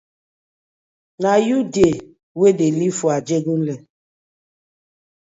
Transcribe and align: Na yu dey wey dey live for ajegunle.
Na 1.21 1.31
yu 1.47 1.57
dey 1.75 1.95
wey 2.39 2.53
dey 2.59 2.71
live 2.79 2.97
for 2.99 3.11
ajegunle. 3.17 3.75